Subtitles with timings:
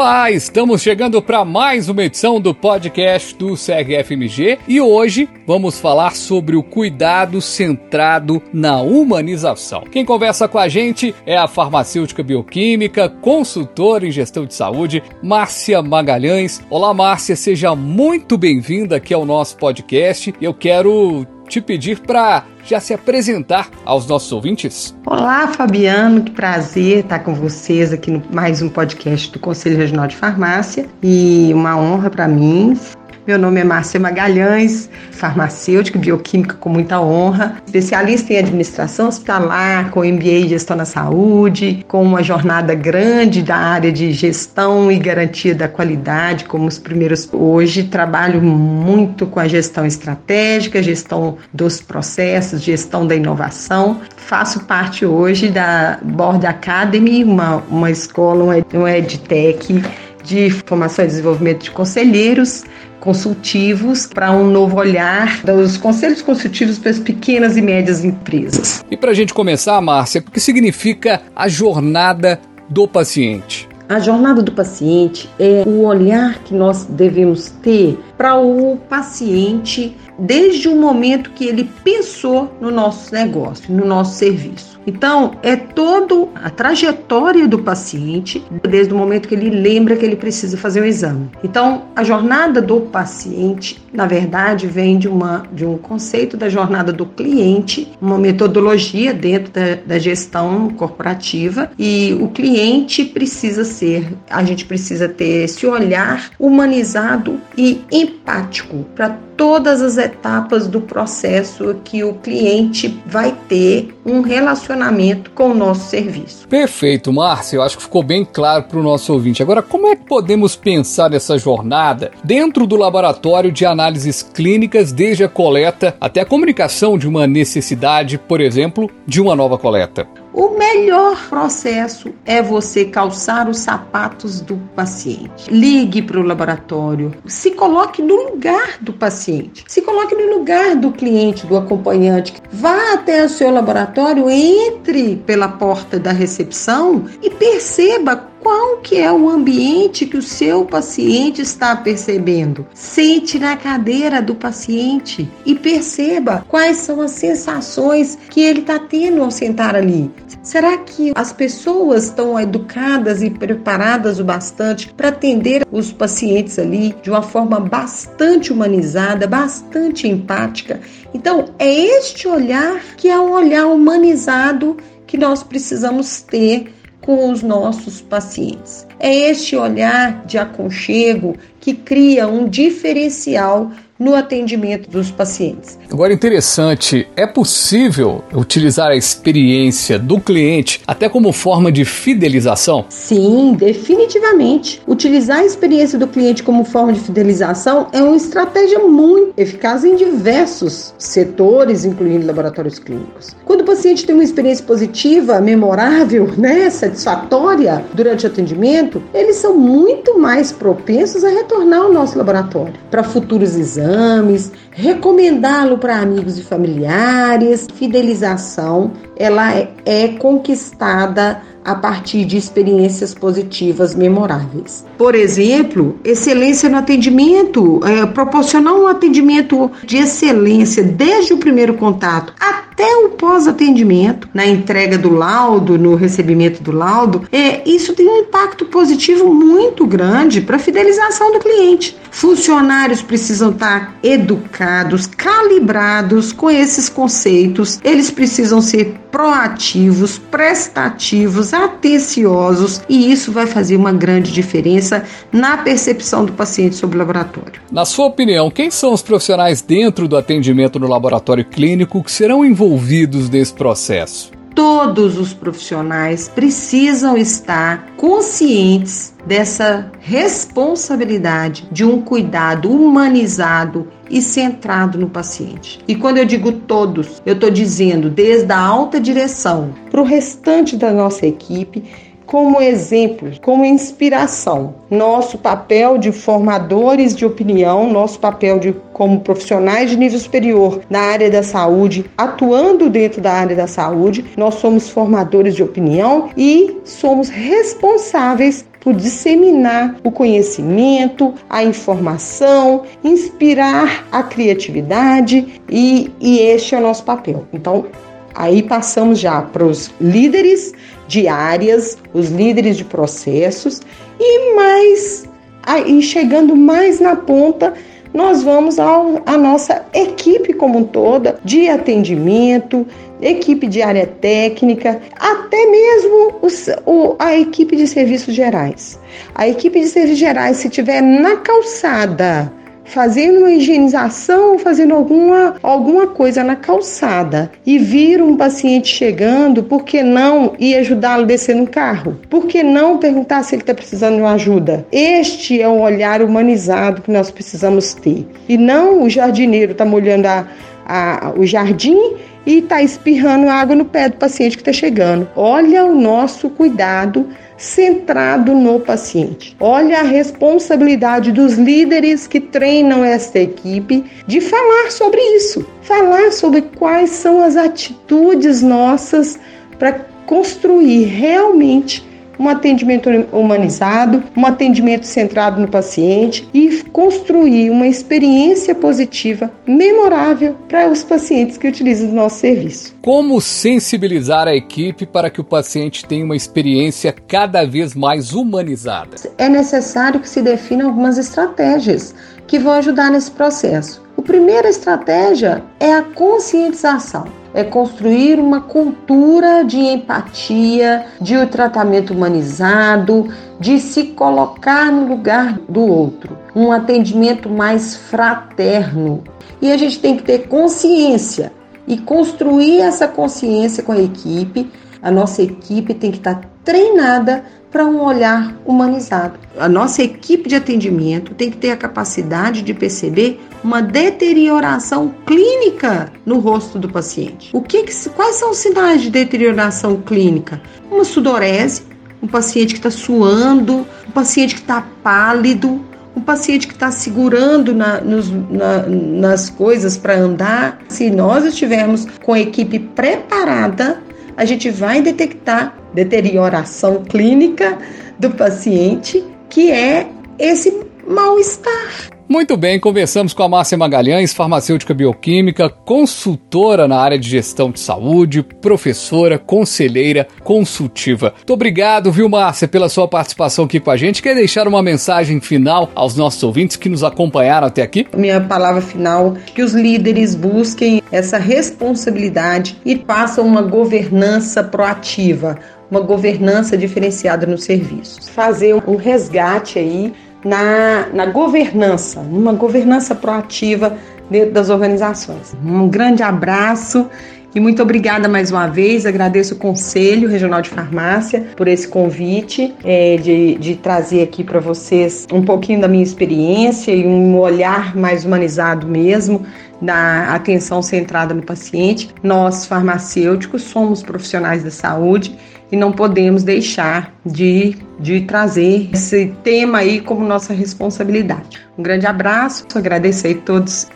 [0.00, 6.16] Olá, estamos chegando para mais uma edição do podcast do CRFMG e hoje vamos falar
[6.16, 9.82] sobre o cuidado centrado na humanização.
[9.82, 15.82] Quem conversa com a gente é a farmacêutica bioquímica, consultora em gestão de saúde, Márcia
[15.82, 16.62] Magalhães.
[16.70, 20.34] Olá, Márcia, seja muito bem-vinda aqui ao nosso podcast.
[20.40, 24.96] Eu quero te pedir para já se apresentar aos nossos ouvintes.
[25.04, 30.06] Olá, Fabiano, que prazer estar com vocês aqui no mais um podcast do Conselho Regional
[30.06, 32.78] de Farmácia e uma honra para mim
[33.26, 40.00] meu nome é Márcia Magalhães, farmacêutica bioquímica com muita honra, especialista em administração hospitalar, com
[40.00, 45.54] MBA em gestão na saúde, com uma jornada grande da área de gestão e garantia
[45.54, 47.84] da qualidade, como os primeiros hoje.
[47.84, 54.00] Trabalho muito com a gestão estratégica, gestão dos processos, gestão da inovação.
[54.16, 59.82] Faço parte hoje da Board Academy, uma, uma escola, um EdTech
[60.22, 62.64] de formação e desenvolvimento de conselheiros
[63.00, 68.84] consultivos para um novo olhar dos conselhos consultivos para as pequenas e médias empresas.
[68.90, 73.68] E para a gente começar, Márcia, o que significa a jornada do paciente?
[73.88, 80.68] A jornada do paciente é o olhar que nós devemos ter para o paciente desde
[80.68, 84.78] o momento que ele pensou no nosso negócio, no nosso serviço.
[84.86, 90.16] Então, é toda a trajetória do paciente, desde o momento que ele lembra que ele
[90.16, 91.30] precisa fazer o exame.
[91.44, 96.92] Então, a jornada do paciente, na verdade, vem de, uma, de um conceito da jornada
[96.92, 104.42] do cliente, uma metodologia dentro da, da gestão corporativa, e o cliente precisa ser, a
[104.42, 112.04] gente precisa ter esse olhar humanizado e empático para todas as etapas do processo que
[112.04, 116.46] o cliente vai ter um relacionamento com o nosso serviço.
[116.48, 117.56] Perfeito, Márcia.
[117.56, 119.42] Eu acho que ficou bem claro para o nosso ouvinte.
[119.42, 125.24] Agora, como é que podemos pensar nessa jornada dentro do laboratório de análises clínicas, desde
[125.24, 130.06] a coleta até a comunicação de uma necessidade, por exemplo, de uma nova coleta?
[130.32, 135.50] O melhor processo é você calçar os sapatos do paciente.
[135.50, 140.92] Ligue para o laboratório, se coloque no lugar do paciente, se coloque no lugar do
[140.92, 142.34] cliente, do acompanhante.
[142.52, 149.12] Vá até o seu laboratório, entre pela porta da recepção e perceba qual que é
[149.12, 152.66] o ambiente que o seu paciente está percebendo.
[152.74, 159.22] Sente na cadeira do paciente e perceba quais são as sensações que ele está tendo
[159.22, 160.10] ao sentar ali.
[160.42, 166.94] Será que as pessoas estão educadas e preparadas o bastante para atender os pacientes ali
[167.02, 170.80] de uma forma bastante humanizada, bastante empática?
[171.12, 176.72] Então, é este olhar que é um olhar humanizado que nós precisamos ter
[177.10, 178.86] com os nossos pacientes.
[179.00, 185.78] É este olhar de aconchego que cria um diferencial no atendimento dos pacientes.
[185.92, 192.86] Agora, interessante, é possível utilizar a experiência do cliente até como forma de fidelização?
[192.88, 194.80] Sim, definitivamente.
[194.88, 199.94] Utilizar a experiência do cliente como forma de fidelização é uma estratégia muito eficaz em
[199.94, 203.36] diversos setores, incluindo laboratórios clínicos.
[203.44, 209.54] Quando o paciente tem uma experiência positiva, memorável, né, satisfatória durante o atendimento, eles são
[209.54, 216.38] muito mais propensos a retornar ao nosso laboratório para futuros exames exames, recomendá-lo para amigos
[216.38, 217.66] e familiares.
[217.74, 224.84] Fidelização, ela é, é conquistada a partir de experiências positivas memoráveis.
[224.96, 232.32] Por exemplo, excelência no atendimento, é, proporcionar um atendimento de excelência desde o primeiro contato
[232.40, 238.20] até o pós-atendimento, na entrega do laudo, no recebimento do laudo, é, isso tem um
[238.20, 241.98] impacto positivo muito grande para a fidelização do cliente.
[242.20, 253.10] Funcionários precisam estar educados, calibrados com esses conceitos, eles precisam ser proativos, prestativos, atenciosos e
[253.10, 255.02] isso vai fazer uma grande diferença
[255.32, 257.62] na percepção do paciente sobre o laboratório.
[257.72, 262.44] Na sua opinião, quem são os profissionais dentro do atendimento no laboratório clínico que serão
[262.44, 264.39] envolvidos nesse processo?
[264.54, 275.08] Todos os profissionais precisam estar conscientes dessa responsabilidade de um cuidado humanizado e centrado no
[275.08, 275.78] paciente.
[275.86, 280.76] E quando eu digo todos, eu estou dizendo desde a alta direção para o restante
[280.76, 281.84] da nossa equipe
[282.30, 284.76] como exemplo, como inspiração.
[284.88, 291.00] Nosso papel de formadores de opinião, nosso papel de como profissionais de nível superior na
[291.00, 296.76] área da saúde, atuando dentro da área da saúde, nós somos formadores de opinião e
[296.84, 306.78] somos responsáveis por disseminar o conhecimento, a informação, inspirar a criatividade e, e este é
[306.78, 307.44] o nosso papel.
[307.52, 307.86] Então,
[308.34, 310.72] aí passamos já para os líderes
[311.08, 313.80] de áreas, os líderes de processos
[314.18, 315.28] e mais
[315.62, 317.74] aí chegando mais na ponta
[318.12, 322.84] nós vamos à nossa equipe como um toda de atendimento,
[323.22, 328.98] equipe de área técnica, até mesmo os, o, a equipe de serviços gerais.
[329.32, 332.52] A equipe de serviços gerais, se tiver na calçada
[332.90, 339.84] fazendo uma higienização, fazendo alguma, alguma coisa na calçada e vir um paciente chegando, por
[339.84, 342.18] que não ir ajudá-lo a descer no carro?
[342.28, 344.84] Por que não perguntar se ele está precisando de uma ajuda?
[344.90, 348.26] Este é um olhar humanizado que nós precisamos ter.
[348.48, 350.46] E não o jardineiro está molhando a,
[350.86, 352.16] a, o jardim
[352.46, 355.28] e está espirrando água no pé do paciente que está chegando.
[355.36, 359.54] Olha o nosso cuidado centrado no paciente.
[359.60, 366.62] Olha a responsabilidade dos líderes que treinam esta equipe de falar sobre isso, falar sobre
[366.62, 369.38] quais são as atitudes nossas
[369.78, 372.08] para construir realmente
[372.40, 380.88] um atendimento humanizado, um atendimento centrado no paciente e construir uma experiência positiva, memorável para
[380.88, 382.96] os pacientes que utilizam o nosso serviço.
[383.02, 389.16] Como sensibilizar a equipe para que o paciente tenha uma experiência cada vez mais humanizada?
[389.36, 392.14] É necessário que se definam algumas estratégias
[392.46, 394.02] que vão ajudar nesse processo.
[394.16, 402.12] A primeira estratégia é a conscientização é construir uma cultura de empatia, de um tratamento
[402.12, 409.22] humanizado, de se colocar no lugar do outro, um atendimento mais fraterno.
[409.60, 411.52] E a gente tem que ter consciência
[411.86, 414.70] e construir essa consciência com a equipe.
[415.02, 419.38] A nossa equipe tem que estar treinada para um olhar humanizado.
[419.58, 426.12] A nossa equipe de atendimento tem que ter a capacidade de perceber uma deterioração clínica
[426.26, 427.50] no rosto do paciente.
[427.52, 427.84] O que,
[428.14, 430.60] quais são os sinais de deterioração clínica?
[430.90, 431.82] Uma sudorese,
[432.22, 435.80] um paciente que está suando, um paciente que está pálido,
[436.16, 440.80] um paciente que está segurando na, nos, na, nas coisas para andar.
[440.88, 444.02] Se nós estivermos com a equipe preparada,
[444.36, 447.78] a gente vai detectar deterioração clínica
[448.18, 450.08] do paciente, que é
[450.38, 452.19] esse mal-estar.
[452.32, 457.80] Muito bem, conversamos com a Márcia Magalhães, farmacêutica bioquímica, consultora na área de gestão de
[457.80, 461.34] saúde, professora, conselheira, consultiva.
[461.36, 464.22] Muito obrigado, viu, Márcia, pela sua participação aqui com a gente.
[464.22, 468.06] Quer deixar uma mensagem final aos nossos ouvintes que nos acompanharam até aqui?
[468.16, 475.58] Minha palavra final, que os líderes busquem essa responsabilidade e façam uma governança proativa,
[475.90, 478.30] uma governança diferenciada no serviço.
[478.30, 480.12] Fazer um resgate aí
[480.44, 483.96] na, na governança, uma governança proativa
[484.30, 485.54] dentro das organizações.
[485.64, 487.08] Um grande abraço
[487.54, 489.04] e muito obrigada mais uma vez.
[489.04, 494.60] Agradeço o Conselho Regional de Farmácia por esse convite é, de, de trazer aqui para
[494.60, 499.44] vocês um pouquinho da minha experiência e um olhar mais humanizado mesmo
[499.82, 502.10] da atenção centrada no paciente.
[502.22, 505.34] Nós, farmacêuticos, somos profissionais da saúde
[505.70, 511.60] e não podemos deixar de, de trazer esse tema aí como nossa responsabilidade.
[511.78, 513.88] Um grande abraço, agradecer a todos